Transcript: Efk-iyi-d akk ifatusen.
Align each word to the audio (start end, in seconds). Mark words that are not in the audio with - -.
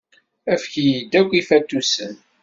Efk-iyi-d 0.53 1.13
akk 1.19 1.31
ifatusen. 1.39 2.13